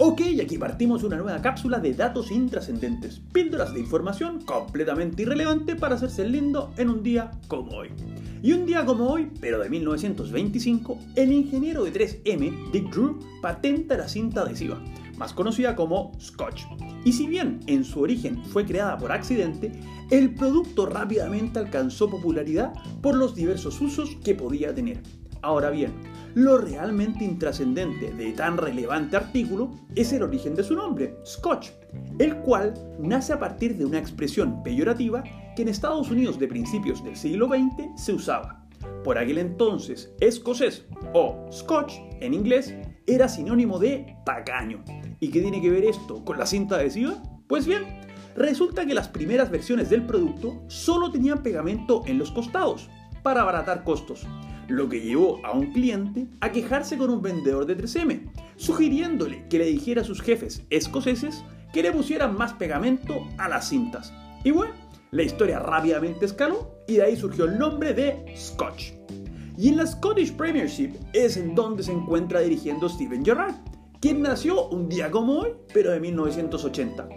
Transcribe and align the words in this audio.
Ok, 0.00 0.20
aquí 0.40 0.58
partimos 0.58 1.02
una 1.02 1.16
nueva 1.16 1.42
cápsula 1.42 1.80
de 1.80 1.92
datos 1.92 2.30
intrascendentes, 2.30 3.20
píldoras 3.32 3.74
de 3.74 3.80
información 3.80 4.40
completamente 4.42 5.22
irrelevante 5.22 5.74
para 5.74 5.96
hacerse 5.96 6.24
lindo 6.28 6.72
en 6.76 6.88
un 6.88 7.02
día 7.02 7.32
como 7.48 7.72
hoy. 7.72 7.88
Y 8.40 8.52
un 8.52 8.64
día 8.64 8.86
como 8.86 9.08
hoy, 9.08 9.28
pero 9.40 9.58
de 9.58 9.68
1925, 9.68 10.98
el 11.16 11.32
ingeniero 11.32 11.82
de 11.82 11.92
3M, 11.92 12.70
Dick 12.70 12.90
Drew, 12.90 13.18
patenta 13.42 13.96
la 13.96 14.06
cinta 14.06 14.42
adhesiva, 14.42 14.80
más 15.16 15.32
conocida 15.32 15.74
como 15.74 16.12
Scotch. 16.20 16.62
Y 17.04 17.12
si 17.12 17.26
bien 17.26 17.58
en 17.66 17.82
su 17.82 18.00
origen 18.00 18.44
fue 18.44 18.64
creada 18.64 18.98
por 18.98 19.10
accidente, 19.10 19.72
el 20.12 20.32
producto 20.32 20.86
rápidamente 20.86 21.58
alcanzó 21.58 22.08
popularidad 22.08 22.72
por 23.02 23.16
los 23.16 23.34
diversos 23.34 23.80
usos 23.80 24.16
que 24.22 24.36
podía 24.36 24.72
tener. 24.72 25.02
Ahora 25.42 25.70
bien, 25.70 25.92
lo 26.34 26.58
realmente 26.58 27.24
intrascendente 27.24 28.12
de 28.12 28.32
tan 28.32 28.56
relevante 28.56 29.16
artículo 29.16 29.70
es 29.94 30.12
el 30.12 30.22
origen 30.22 30.54
de 30.54 30.64
su 30.64 30.74
nombre, 30.74 31.16
Scotch, 31.24 31.70
el 32.18 32.36
cual 32.38 32.74
nace 32.98 33.32
a 33.32 33.38
partir 33.38 33.76
de 33.76 33.84
una 33.84 33.98
expresión 33.98 34.62
peyorativa 34.62 35.22
que 35.54 35.62
en 35.62 35.68
Estados 35.68 36.10
Unidos 36.10 36.38
de 36.38 36.48
principios 36.48 37.02
del 37.04 37.16
siglo 37.16 37.48
XX 37.48 38.00
se 38.00 38.12
usaba. 38.12 38.66
Por 39.04 39.18
aquel 39.18 39.38
entonces, 39.38 40.12
escocés 40.20 40.84
o 41.12 41.46
Scotch 41.52 41.94
en 42.20 42.34
inglés 42.34 42.74
era 43.06 43.28
sinónimo 43.28 43.78
de 43.78 44.16
tacaño. 44.24 44.84
¿Y 45.20 45.30
qué 45.30 45.40
tiene 45.40 45.60
que 45.60 45.70
ver 45.70 45.84
esto 45.84 46.24
con 46.24 46.38
la 46.38 46.46
cinta 46.46 46.76
adhesiva? 46.76 47.22
Pues 47.46 47.66
bien, 47.66 47.84
resulta 48.36 48.86
que 48.86 48.94
las 48.94 49.08
primeras 49.08 49.50
versiones 49.50 49.88
del 49.88 50.04
producto 50.04 50.62
solo 50.68 51.10
tenían 51.10 51.42
pegamento 51.42 52.02
en 52.06 52.18
los 52.18 52.30
costados 52.30 52.90
para 53.22 53.42
abaratar 53.42 53.84
costos 53.84 54.26
lo 54.68 54.88
que 54.88 55.00
llevó 55.00 55.44
a 55.44 55.52
un 55.52 55.72
cliente 55.72 56.26
a 56.40 56.52
quejarse 56.52 56.96
con 56.96 57.10
un 57.10 57.22
vendedor 57.22 57.66
de 57.66 57.76
3M, 57.76 58.30
sugiriéndole 58.56 59.46
que 59.48 59.58
le 59.58 59.64
dijera 59.66 60.02
a 60.02 60.04
sus 60.04 60.20
jefes 60.20 60.62
escoceses 60.70 61.42
que 61.72 61.82
le 61.82 61.92
pusieran 61.92 62.36
más 62.36 62.52
pegamento 62.52 63.26
a 63.38 63.48
las 63.48 63.68
cintas. 63.68 64.12
Y 64.44 64.50
bueno, 64.50 64.74
la 65.10 65.22
historia 65.22 65.58
rápidamente 65.58 66.26
escaló 66.26 66.70
y 66.86 66.96
de 66.96 67.02
ahí 67.02 67.16
surgió 67.16 67.46
el 67.46 67.58
nombre 67.58 67.94
de 67.94 68.34
Scotch. 68.36 68.92
Y 69.56 69.68
en 69.68 69.76
la 69.78 69.86
Scottish 69.86 70.32
Premiership 70.34 70.92
es 71.12 71.36
en 71.36 71.54
donde 71.54 71.82
se 71.82 71.92
encuentra 71.92 72.40
dirigiendo 72.40 72.88
Steven 72.88 73.24
Gerrard, 73.24 73.54
quien 74.00 74.22
nació 74.22 74.68
un 74.68 74.88
día 74.88 75.10
como 75.10 75.40
hoy, 75.40 75.50
pero 75.72 75.90
de 75.90 75.98
1980 75.98 77.08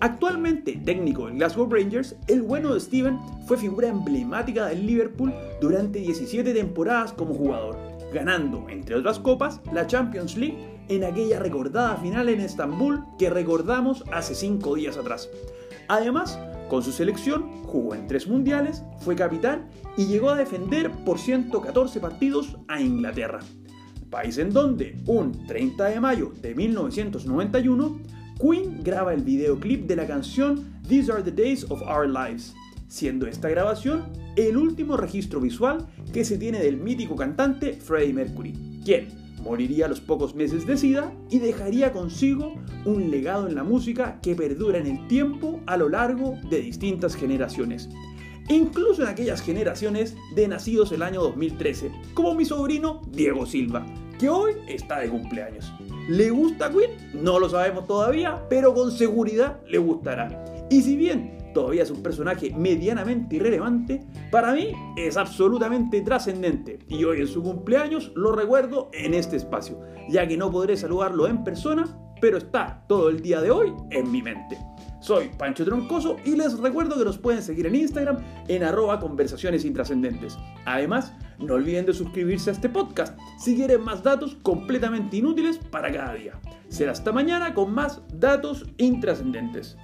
Actualmente 0.00 0.80
técnico 0.84 1.26
del 1.26 1.38
Glasgow 1.38 1.68
Rangers, 1.68 2.14
el 2.28 2.42
bueno 2.42 2.72
de 2.72 2.80
Steven 2.80 3.18
fue 3.46 3.56
figura 3.56 3.88
emblemática 3.88 4.66
del 4.66 4.86
Liverpool 4.86 5.34
durante 5.60 5.98
17 5.98 6.54
temporadas 6.54 7.12
como 7.12 7.34
jugador, 7.34 7.76
ganando, 8.12 8.68
entre 8.68 8.94
otras 8.94 9.18
copas, 9.18 9.60
la 9.72 9.88
Champions 9.88 10.36
League 10.36 10.56
en 10.88 11.02
aquella 11.02 11.40
recordada 11.40 11.96
final 11.96 12.28
en 12.28 12.40
Estambul 12.40 13.04
que 13.18 13.28
recordamos 13.28 14.04
hace 14.12 14.36
5 14.36 14.76
días 14.76 14.96
atrás. 14.96 15.28
Además, 15.88 16.38
con 16.68 16.84
su 16.84 16.92
selección 16.92 17.64
jugó 17.64 17.94
en 17.94 18.06
tres 18.06 18.28
mundiales, 18.28 18.84
fue 19.00 19.16
capitán 19.16 19.68
y 19.96 20.06
llegó 20.06 20.30
a 20.30 20.36
defender 20.36 20.92
por 21.04 21.18
114 21.18 21.98
partidos 21.98 22.56
a 22.68 22.80
Inglaterra, 22.80 23.40
país 24.08 24.38
en 24.38 24.52
donde 24.52 24.96
un 25.06 25.46
30 25.46 25.84
de 25.84 26.00
mayo 26.00 26.32
de 26.40 26.54
1991 26.54 28.00
Queen 28.40 28.82
graba 28.84 29.12
el 29.12 29.22
videoclip 29.22 29.86
de 29.86 29.96
la 29.96 30.06
canción 30.06 30.80
These 30.88 31.12
Are 31.12 31.22
the 31.22 31.32
Days 31.32 31.64
of 31.70 31.82
Our 31.82 32.08
Lives, 32.08 32.54
siendo 32.86 33.26
esta 33.26 33.48
grabación 33.48 34.04
el 34.36 34.56
último 34.56 34.96
registro 34.96 35.40
visual 35.40 35.86
que 36.12 36.24
se 36.24 36.38
tiene 36.38 36.60
del 36.60 36.76
mítico 36.76 37.16
cantante 37.16 37.72
Freddie 37.74 38.12
Mercury, 38.12 38.80
quien 38.84 39.08
moriría 39.42 39.86
a 39.86 39.88
los 39.88 40.00
pocos 40.00 40.34
meses 40.34 40.66
de 40.66 40.76
SIDA 40.76 41.12
y 41.30 41.38
dejaría 41.38 41.92
consigo 41.92 42.54
un 42.84 43.10
legado 43.10 43.48
en 43.48 43.54
la 43.54 43.64
música 43.64 44.20
que 44.22 44.34
perdura 44.34 44.78
en 44.78 44.86
el 44.86 45.06
tiempo 45.08 45.60
a 45.66 45.76
lo 45.76 45.88
largo 45.88 46.38
de 46.48 46.60
distintas 46.60 47.16
generaciones. 47.16 47.88
Incluso 48.48 49.02
en 49.02 49.08
aquellas 49.08 49.42
generaciones 49.42 50.16
de 50.34 50.48
nacidos 50.48 50.90
el 50.92 51.02
año 51.02 51.22
2013, 51.22 51.92
como 52.14 52.34
mi 52.34 52.46
sobrino 52.46 53.02
Diego 53.08 53.44
Silva, 53.44 53.84
que 54.18 54.30
hoy 54.30 54.54
está 54.66 55.00
de 55.00 55.10
cumpleaños. 55.10 55.70
¿Le 56.08 56.30
gusta 56.30 56.70
Queen? 56.70 56.90
No 57.12 57.38
lo 57.38 57.50
sabemos 57.50 57.86
todavía, 57.86 58.42
pero 58.48 58.72
con 58.72 58.90
seguridad 58.90 59.60
le 59.66 59.76
gustará. 59.76 60.66
Y 60.70 60.80
si 60.80 60.96
bien 60.96 61.36
todavía 61.52 61.82
es 61.82 61.90
un 61.90 62.02
personaje 62.02 62.50
medianamente 62.56 63.36
irrelevante, 63.36 64.02
para 64.30 64.54
mí 64.54 64.72
es 64.96 65.18
absolutamente 65.18 66.00
trascendente. 66.00 66.78
Y 66.88 67.04
hoy 67.04 67.20
en 67.20 67.28
su 67.28 67.42
cumpleaños 67.42 68.12
lo 68.14 68.32
recuerdo 68.32 68.88
en 68.94 69.12
este 69.12 69.36
espacio, 69.36 69.80
ya 70.08 70.26
que 70.26 70.38
no 70.38 70.50
podré 70.50 70.76
saludarlo 70.76 71.26
en 71.26 71.44
persona, 71.44 71.98
pero 72.20 72.38
está 72.38 72.84
todo 72.88 73.08
el 73.08 73.20
día 73.22 73.40
de 73.40 73.50
hoy 73.50 73.72
en 73.90 74.10
mi 74.10 74.22
mente. 74.22 74.58
Soy 75.00 75.30
Pancho 75.38 75.64
Troncoso 75.64 76.16
y 76.24 76.36
les 76.36 76.58
recuerdo 76.58 76.98
que 76.98 77.04
nos 77.04 77.18
pueden 77.18 77.42
seguir 77.42 77.66
en 77.66 77.76
Instagram 77.76 78.18
en 78.48 78.64
arroba 78.64 78.98
conversaciones 78.98 79.64
intrascendentes. 79.64 80.36
Además, 80.64 81.14
no 81.38 81.54
olviden 81.54 81.86
de 81.86 81.94
suscribirse 81.94 82.50
a 82.50 82.52
este 82.52 82.68
podcast 82.68 83.16
si 83.38 83.54
quieren 83.54 83.82
más 83.82 84.02
datos 84.02 84.36
completamente 84.42 85.18
inútiles 85.18 85.58
para 85.58 85.92
cada 85.92 86.14
día. 86.14 86.32
Será 86.68 86.92
hasta 86.92 87.12
mañana 87.12 87.54
con 87.54 87.72
más 87.72 88.02
datos 88.12 88.66
intrascendentes. 88.76 89.76